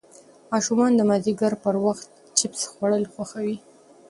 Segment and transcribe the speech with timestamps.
[0.51, 2.07] ماشومان د مازدیګر پر وخت
[2.37, 3.57] چېپس خوړل خوښوي.